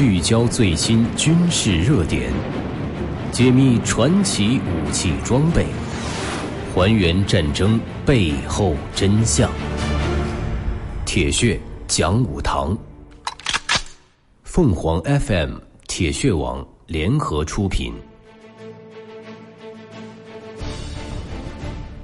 [0.00, 2.32] 聚焦最新军事热点，
[3.30, 5.66] 解密传奇武器装备，
[6.74, 9.52] 还原战争背后真相。
[11.04, 12.74] 铁血讲武堂，
[14.42, 17.92] 凤凰 FM、铁血网联合出品。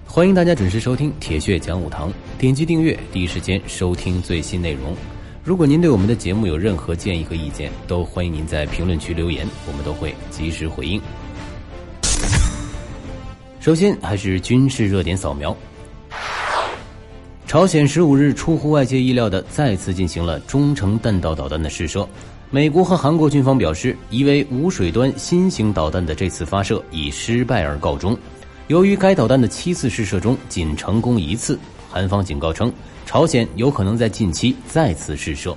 [0.04, 4.94] 欢迎大家准时收听铁血讲武堂，点击订阅，第一时间收听最新内容。
[5.46, 11.00] 如果您对我们的节目有任何建议和意见，都欢迎您在评论区留言，我们都会及时回应。
[13.60, 15.56] 首先，还是军事热点扫描。
[17.46, 22.08] 朝鲜十五日出乎外界意料的再次进行了中程弹道导弹的试射。
[22.50, 28.18] 美国和韩国军方表示，疑为无水端新型导弹的这次发射以失败而告终。
[28.66, 31.56] 由于该导弹的七次试射中仅成功一次，
[31.96, 32.70] 韩方警告称。
[33.06, 35.56] 朝鲜有可能在近期再次试射。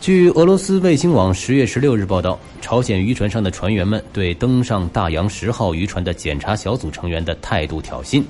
[0.00, 8.22] 据俄罗斯卫星网十月十六日报道，朝鲜渔船上的船员们对登上大洋十号渔船的检查小组成员的态度挑衅。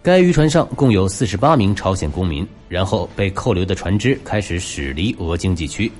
[0.00, 5.92] 该渔船上共有四十八名朝鲜公民，然后被扣留的船只开始驶离俄经济区。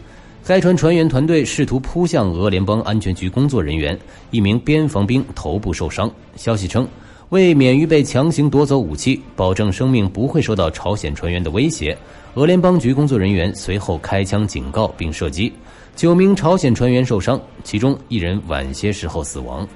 [0.45, 3.99] 该船船员团队试图扑向俄联邦安全局工作人员，
[4.31, 6.11] 一名边防兵头部受伤。
[6.37, 6.89] 消息称。
[7.33, 11.97] 为免于被强行夺走武器，保证生命不会受到朝鲜船员的威胁，
[12.35, 15.51] 俄联邦局工作人员随后开枪警告并射击，
[15.97, 19.67] 九名朝鲜船员受伤，其中一人晚些时候死亡。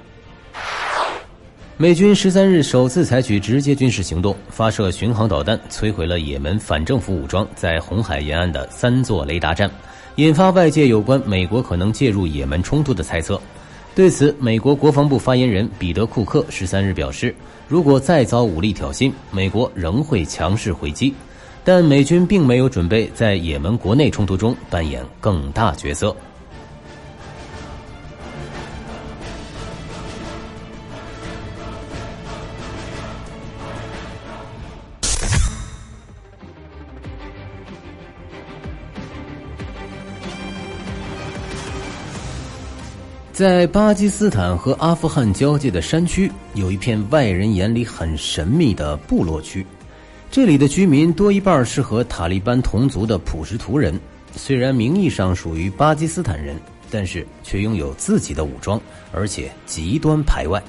[1.78, 9.70] 美军十三日首次采取直接军事行动，发射巡航导弹，摧毁了也门反政府武装在红海沿岸的三座雷达站，
[10.16, 13.40] 引发外界有关美国可能介入也门冲突的猜测。
[13.96, 17.34] 对此，美国国防部发言人彼得·库克十三日表示，
[17.66, 21.14] 如果再遭武力挑衅，美国仍会强势回击，
[21.64, 26.14] 但美军并没有准备在也门国内冲突中扮演更大角色。
[43.36, 49.66] 在巴基斯坦和阿富汗交界的山区，有一片外人眼里很神秘的部落区。
[50.30, 54.00] 这里的居民多一半是和塔利班同族的普什图人，
[54.34, 56.56] 虽然名义上属于巴基斯坦人，
[56.90, 58.80] 但是却拥有自己的武装，
[59.12, 60.62] 而且极端排外。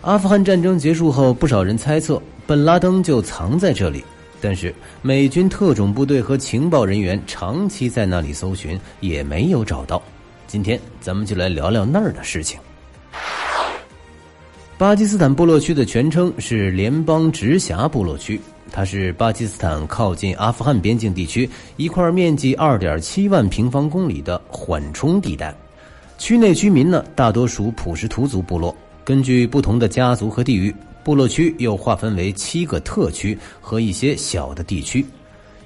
[0.00, 4.02] 阿富汗战争结束后，不少人猜测本拉登就藏在这里，
[4.40, 10.02] 但是美军特种部队和情报人员长期在那里搜寻，也没有找到。
[10.52, 12.60] 今天咱们就来聊聊那儿的事情。
[14.76, 18.38] 巴基斯坦部落区的全称是联邦直辖部落区，
[18.70, 21.48] 它是巴基斯坦靠近阿富汗边境地区
[21.78, 25.54] 一块面积二点七万平方公里的缓冲地带。
[26.18, 28.76] 区内居民呢，大多属普什图族部落。
[29.06, 35.02] 根据不同的家族和地域，部落区又划分为七个特区和一些小的地区。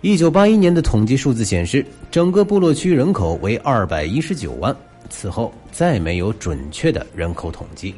[0.07, 4.75] 一九八一年的统计数字显示，整个部落区人口为二百一十九万。
[5.11, 7.93] 此后再没有准确的人口统计。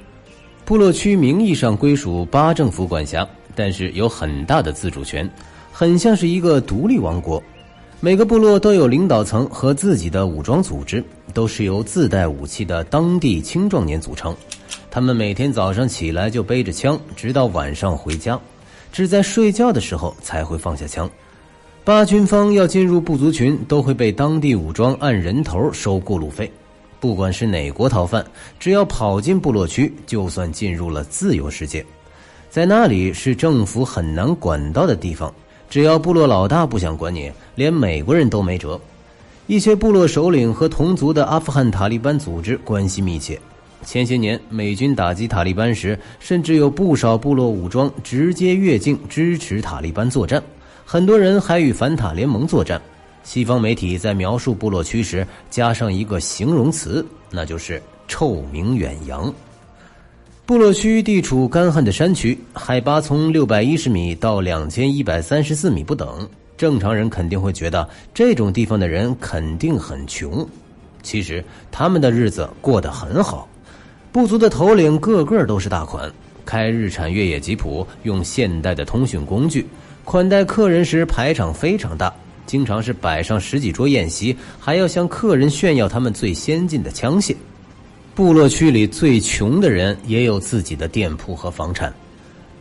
[0.64, 5.30] 部落区名义上归属巴政府管辖，但是有很大的自主权，
[5.70, 7.42] 很像是一个独立王国。
[8.00, 11.04] 每个部落都有领导层和自己的武装组织，
[11.34, 14.34] 都是由自带武器的当地青壮年组成。
[14.91, 18.41] 他们每天早上起来就背着枪，直到晚上回家，
[18.91, 21.06] 只在睡觉的时候才会放下枪。
[21.88, 26.53] 巴军方要进入部族群，都会被当地武装按人头收过路费。
[27.00, 28.22] 不管是哪国逃犯，
[28.60, 31.82] 只要跑进部落区，就算进入了自由世界。
[32.50, 35.32] 在那里是政府很难管到的地方。
[35.71, 38.78] 只要部落老大不想管你，连美国人都没辙。
[39.47, 43.41] 一些部落首领和同族的阿富汗塔利班组织关系密切。
[43.82, 50.43] 前些年美军打击塔利班时，甚至有不少部落武装直接越境支持塔利班作战。
[50.91, 52.80] 很多人还与反塔联盟作战。
[53.22, 59.30] 西方媒体在描述部落区时加上一个形容词，那就是“臭名远扬”。
[60.47, 66.27] 部落区地处干旱的山区，海拔从六百一十米到两千一百三十四米不等。
[66.57, 70.48] 正常人肯定会觉得这种地方的人肯定很穷，
[71.03, 73.47] 其实他们的日子过得很好。
[74.10, 76.10] 部族的头领个个都是大款，
[76.47, 79.66] 开日产越野吉普，用现代的通讯工具。
[80.09, 82.10] 款待客人时排场非常大，
[82.47, 87.37] 经常是摆上十几桌宴席，还要向客人炫耀他们最先进的枪械。
[88.15, 91.93] 部落区里最穷的人也有自己的店铺和房产。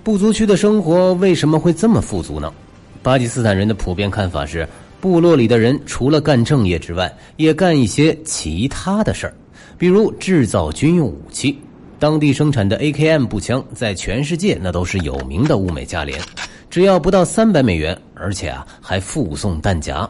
[0.04, 2.54] 部族区的生活为什么会这么富足呢？
[3.02, 4.68] 巴基斯坦人的普遍看法是，
[5.00, 9.34] 部落里的人除了干正业之外，也干一些其他的事儿，
[9.78, 11.58] 比如制造军用武器。
[11.98, 16.22] 当地生产的 AKM 步枪在全世界那都是有名的物美价廉，
[16.70, 20.10] 只要不到三百美元，而且啊还附送弹夹。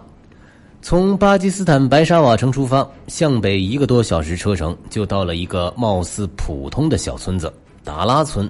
[0.82, 7.52] 从巴基斯坦白沙瓦城出发，向北一个多小时车程，就到了一个貌似普通的小村子
[7.84, 8.50] 达拉村。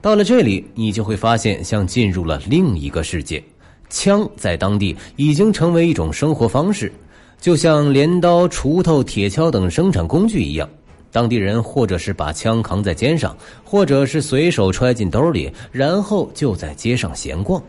[0.00, 3.42] 到了这里，你就会发现像进入了另一个世界。
[3.88, 6.92] 枪在当地已经成为一种生活方式，
[7.40, 10.68] 就像镰刀、锄头、铁锹等生产工具一样。
[11.12, 17.62] 当地人或者是把枪扛在肩上，或者是随手揣进兜里，然后就在街上闲逛。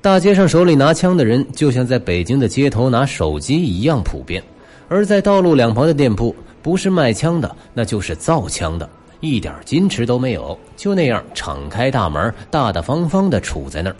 [0.00, 4.42] 大街上手里拿枪的人，就像在北京的街头拿手机一样普遍。
[4.88, 8.88] 而在道路两旁的店铺，不是卖枪的，那就是造枪的，
[9.20, 13.96] 一点矜持都没有，就那样敞开大门，大大方方的杵在那儿。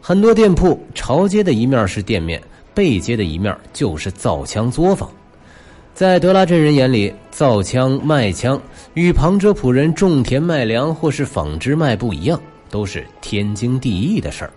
[0.00, 2.40] 很多店铺朝街的一面是店面，
[2.72, 5.10] 背街的一面就是造枪作坊。
[6.00, 8.58] 在德拉镇人眼里，造枪卖枪
[8.94, 14.50] 与旁遮普人种田卖粮或是纺织卖布一样，都是天经地义的事儿。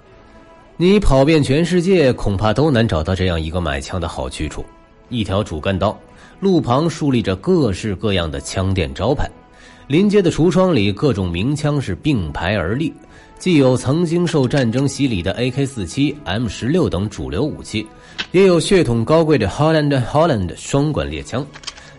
[0.77, 4.63] 你跑遍全世界，恐怕都难找到这样一个买枪的好去处。
[5.09, 5.99] 一条主干道，
[6.39, 9.29] 路旁竖立着各式各样的枪店招牌，
[9.87, 12.93] 临街的橱窗里，各种名枪是并排而立。
[13.43, 17.85] 既有曾经受战争洗礼的 AK-47、M16 等主流武器，
[18.31, 21.45] 也有血统高贵的 Holland Holland 双管猎枪。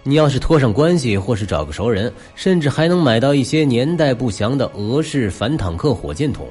[0.02, 6.46] 你要是托上关系，或是找个熟人，甚至还能买到一些年代不详的俄式反坦克火箭筒。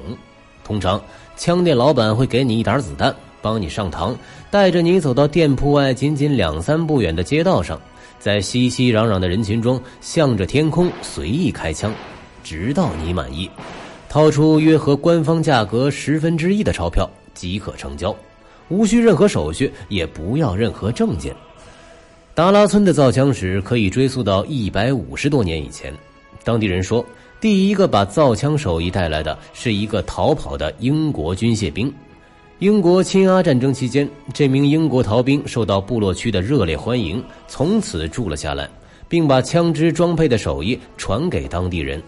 [0.62, 1.02] 通常，
[1.36, 3.12] 枪店老板会给你一打子弹，
[3.42, 4.14] 帮你上膛，
[4.48, 7.80] 带着你走到店铺外仅仅两三步远的街道上，
[8.20, 11.92] 在熙熙攘攘的人群中，向着天空随意开枪，
[12.44, 13.50] 直到你满意。
[14.14, 18.14] 掏出约合官方价格十分之一的钞票即可成交，
[18.68, 21.34] 无需任何手续，也不要任何证件。
[22.32, 25.92] 达拉村的造枪史可以追溯到一百五十多年以前。
[26.44, 27.04] 当地人说，
[27.40, 31.92] 第一个把造枪手艺带来的是一个逃跑的英国军械兵。
[32.60, 38.70] 英国侵阿战争期间，这名英国逃兵受到部落区的热烈欢迎，从此住了下来，
[39.08, 42.00] 并把枪支装配的手艺传给当地人。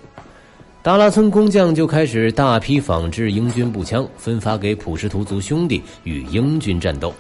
[0.87, 7.13] 达拉村工匠就开始大批仿制英军步枪，分发给普什图族兄弟与英军战斗。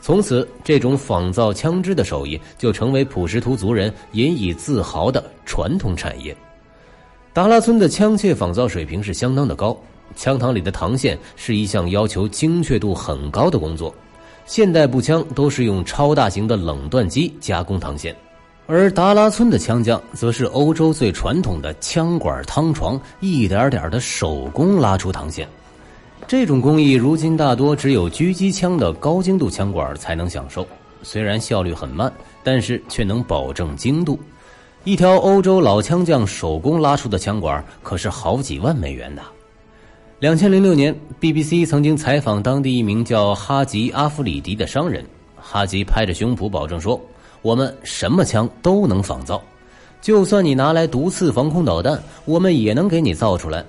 [0.00, 6.32] 从此，这种仿造枪支的手艺就成为普什图族人引以自豪的传统产业。
[7.32, 9.76] 达拉村的枪械仿造水平是相当的高，
[10.14, 13.92] 枪膛里的膛线是一项要求精确度很高的工作。
[14.46, 18.14] 现代步枪都是用超大型的冷锻机加工膛线。
[18.70, 25.48] 而达拉村的枪匠则是欧洲最传统的枪管汤床，一点点的手工拉出膛线。
[26.26, 30.68] 这种工艺如今大多只有狙击枪的高精度枪管才能享受。
[31.02, 32.12] 虽然效率很慢，
[32.44, 34.20] 但是却能保证精度。
[34.84, 39.22] 一条欧洲老枪匠手工拉出的枪管可是好几万美元的。
[40.18, 45.02] 两千零六年，BBC 曾经采访当地一名叫哈吉阿弗里迪的商人，
[45.40, 47.00] 哈吉拍着胸脯保证说。
[47.42, 49.42] 我们什么枪都能仿造，
[50.00, 53.64] 就算你拿来毒刺防空导弹，我们也能给你造出来。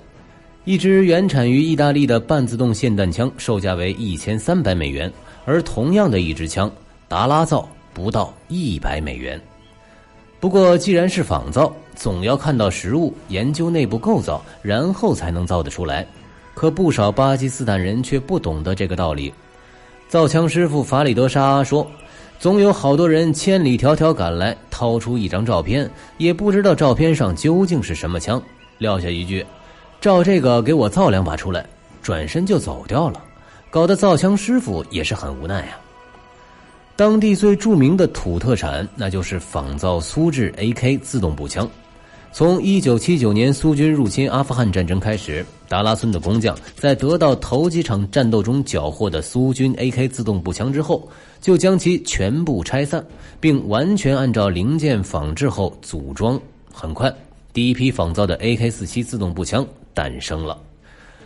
[0.64, 5.10] 一支原产于意大利的半自动霰弹枪，售价为一千三百美元，
[5.44, 6.70] 而同样的一支枪，
[7.08, 9.40] 达拉造不到一百美元。
[10.38, 16.06] 不过，既然是仿造，总要看到实物，研究内部构造，然后才能造得出来。
[16.54, 19.32] 可不少巴基斯坦人却不懂得这个道理。
[20.08, 21.86] 造枪师傅法里德沙说。
[22.40, 28.42] 总有好多人千里迢迢赶来，掏出一张照片，也不知道照片上究竟是什么枪，
[28.78, 29.44] 撂下一句
[30.00, 31.66] ：“照这个给我造两把出来。”
[32.00, 33.22] 转身就走掉了，
[33.68, 35.76] 搞得造枪师傅也是很无奈呀。
[36.96, 41.68] 当地最著名的土特产，那就是仿造苏制 AK 自动步枪。
[42.32, 51.06] 从一九七九年苏军入侵阿富汗战争开始，达拉村的工匠在得到头几场战斗中缴获的苏军 AK 自动步枪之后，
[51.40, 53.04] 就将其全部拆散，
[53.40, 56.40] 并完全按照零件仿制后组装。
[56.72, 57.12] 很快，
[57.52, 60.56] 第一批仿造的 AK 四七自动步枪诞生了。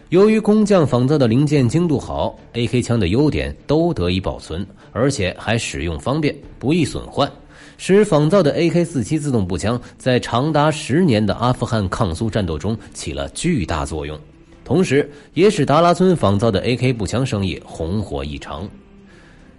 [0.08, 7.30] 由于工匠仿造的零件精度好，AK 枪的优点都得以保存，而且还使用方便，不易损坏。
[7.76, 14.18] 使仿造的 AK-47 自动步枪在长达十年的阿富汗抗苏战斗中起了巨大作用，
[14.64, 18.68] 同时也使达拉村仿造的 AK 步枪生意红火异常。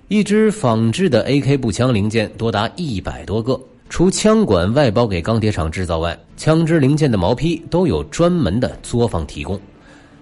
[0.07, 9.59] 一支仿制的 AK 步枪零件多达一百多个，除枪管外包给钢铁厂制造外，枪支零件的毛坯都有专门的作坊提供。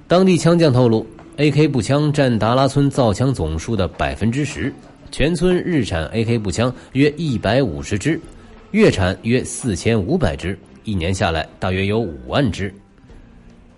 [0.07, 1.05] 当地枪匠透露
[1.38, 4.73] ，AK 步枪占达拉村造枪总数的百分之十。
[5.13, 8.20] 全村日产 AK 步枪约一百五十支，
[8.72, 12.74] 月产约四千五百支，一年下来大约有五万支。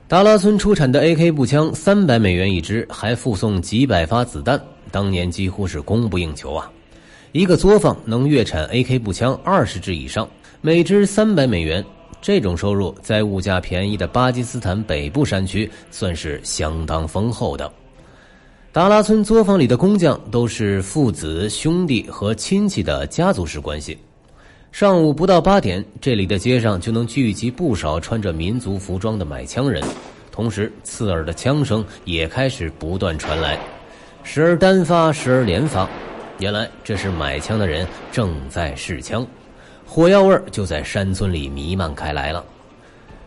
[0.08, 4.58] 达拉村出产的 AK 步枪三百美元一支，还附送几百发子弹，
[4.92, 6.72] 当年几乎是供不应求啊！
[7.34, 10.26] 一个作坊能月产 AK 步枪二十支以上，
[10.62, 11.84] 每支三百美元。
[12.22, 17.70] 这种收入在物价便宜的巴基斯坦北部山区算是相当丰厚的。
[18.76, 23.98] 达拉村作坊里的工匠都是父子、兄弟和亲戚的家族式关系。
[24.70, 29.82] 上午不到八点，这里的街上就能聚集不少穿着民族服装的买枪人，
[30.30, 33.58] 同时刺耳的枪声也开始不断传来，
[34.24, 35.90] 时而单发，时而连发。
[36.40, 39.26] 原来这是买枪的人正在试枪。
[39.86, 42.44] 火药味就在山村里弥漫开来了。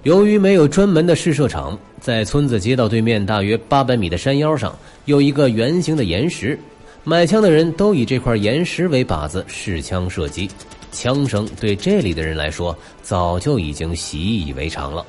[0.05, 4.77] 由于没有专门的试射场，在村子街道对面大约八百米的山腰上
[5.07, 6.59] 有一个圆形的岩石，
[7.03, 10.49] 买枪的人都以这块岩石为靶子试枪射击。
[10.93, 15.05] 枪声对这里的人来说早就已经习以为常了。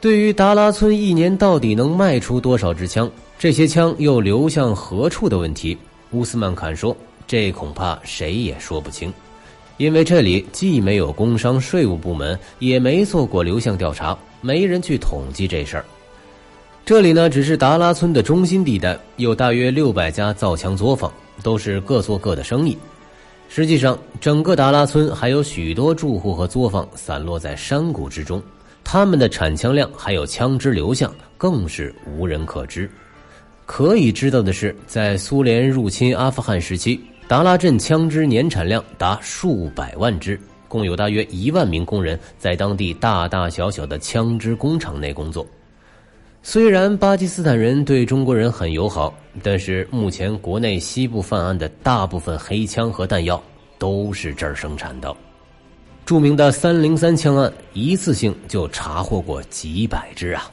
[0.00, 5.76] 对于达拉村一年到底能卖出多少支枪，这些枪又流向何处的问题，
[6.12, 9.12] 乌斯曼坎说：“这恐怕谁也说不清。”
[9.78, 15.84] 因为这里既没有工商税务部门，也没做过流向调查，没人去统计这事儿。
[16.84, 22.76] 这里呢，只是达拉村的中心地带，有大约六百家造枪作坊，都是各做各的生意。
[23.48, 28.42] 实际上，整个达拉村还有许多住户和作坊散落在山谷之中，
[28.82, 32.90] 他们的产枪量还有枪支流向更是无人可知。
[33.64, 37.00] 可以知道的是，在苏联入侵阿富汗时期。
[37.28, 45.46] 达拉镇枪支年产量达数百万支，共有大约一万名工人在当地大大小小的枪支工厂内工作。
[46.42, 53.42] 虽然巴基斯坦人对中国人很友好，但是目前国内西部犯案的大部分黑枪和弹药
[53.78, 55.14] 都是这儿生产的。
[56.06, 60.50] 著名的三零三枪案，一次性就查获过几百支啊！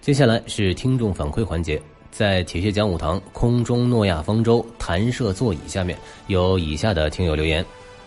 [0.00, 1.82] 接下来是听众反馈环节。
[2.12, 7.64] 在铁血讲武堂空中诺亚方舟弹射座椅下面有以下的听友留言，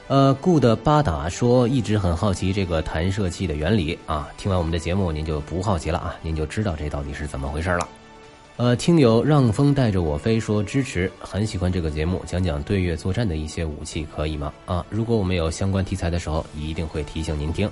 [0.07, 7.89] 呃，good 巴达说一直很好奇这个弹射器的原理啊，听完我们的节目您就不好奇了啊，您就知道这到底是怎么回事了。
[8.57, 14.53] 呃，听友让风带着我飞说支持，很喜欢这个节目，讲讲对越作战的一些武器可以吗？
[14.65, 17.67] 啊，如果我们有相关题材的时候，一定会提醒您听，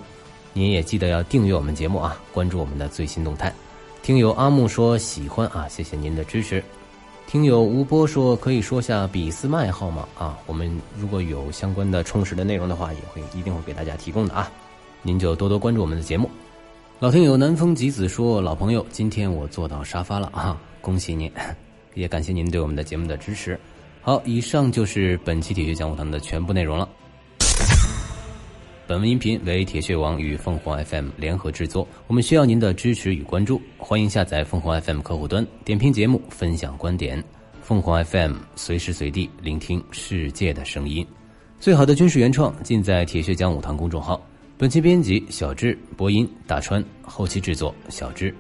[0.51, 3.53] 您也记得要订阅我们节目啊，关注我们的最新动态。
[4.03, 6.61] 听友阿木说喜欢啊，谢谢您的支持。
[7.25, 10.05] 听友吴波说可以说下俾斯麦号吗？
[10.19, 10.69] 啊，我们
[10.99, 14.51] 如果有相关的充实的内容的话，也会一定会给大家提供的啊。
[15.03, 16.29] 您就多多关注我们的节目。
[16.99, 21.31] 老听友南风吉子说老朋友，今天我坐到沙发了啊，恭喜您，
[21.95, 23.57] 也感谢您对我们的节目的支持。
[24.01, 26.89] 好，以上就是本期铁血讲武堂的全部内容了。
[28.93, 33.59] 本文音频为铁血网与凤凰 FM 联合制作，我们需要您的支持与关注。
[33.75, 37.23] 欢迎下载凤凰 FM 客户端，点评节目，分享观点。
[37.63, 41.03] 凤凰 FM 随时随地聆听世界的声音，
[41.59, 44.23] 最好的军事原创尽在铁血讲武堂公众号。
[44.59, 48.31] 本期编辑小智，播音大川，后期制作小智。